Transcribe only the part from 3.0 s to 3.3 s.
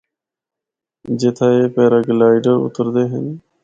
ہن۔